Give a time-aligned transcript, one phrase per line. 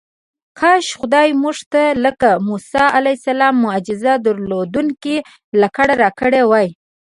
[0.59, 5.15] کاش خدای موږ ته لکه موسی علیه السلام معجزې درلودونکې
[5.61, 6.67] لکړه راکړې وای.